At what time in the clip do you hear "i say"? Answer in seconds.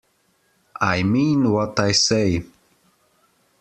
1.79-2.41